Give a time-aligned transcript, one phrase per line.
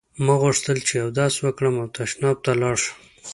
[0.23, 2.97] ما غوښتل چې اودس وکړم او تشناب ته لاړ شم.